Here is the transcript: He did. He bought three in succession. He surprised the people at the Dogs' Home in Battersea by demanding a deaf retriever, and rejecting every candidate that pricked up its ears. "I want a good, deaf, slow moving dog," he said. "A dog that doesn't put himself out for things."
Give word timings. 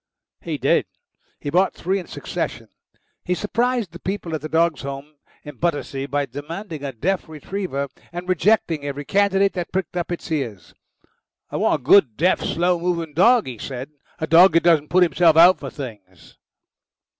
He 0.41 0.57
did. 0.57 0.87
He 1.39 1.51
bought 1.51 1.75
three 1.75 1.99
in 1.99 2.07
succession. 2.07 2.69
He 3.23 3.35
surprised 3.35 3.91
the 3.91 3.99
people 3.99 4.33
at 4.33 4.41
the 4.41 4.49
Dogs' 4.49 4.81
Home 4.81 5.17
in 5.43 5.57
Battersea 5.57 6.07
by 6.07 6.25
demanding 6.25 6.83
a 6.83 6.91
deaf 6.91 7.29
retriever, 7.29 7.87
and 8.11 8.27
rejecting 8.27 8.83
every 8.83 9.05
candidate 9.05 9.53
that 9.53 9.71
pricked 9.71 9.95
up 9.95 10.11
its 10.11 10.31
ears. 10.31 10.73
"I 11.51 11.57
want 11.57 11.81
a 11.81 11.83
good, 11.83 12.17
deaf, 12.17 12.41
slow 12.41 12.79
moving 12.79 13.13
dog," 13.13 13.45
he 13.45 13.59
said. 13.59 13.91
"A 14.17 14.25
dog 14.25 14.53
that 14.53 14.63
doesn't 14.63 14.89
put 14.89 15.03
himself 15.03 15.37
out 15.37 15.59
for 15.59 15.69
things." 15.69 16.35